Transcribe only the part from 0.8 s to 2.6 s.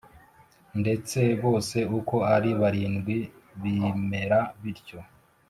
Ndetse bose uko ari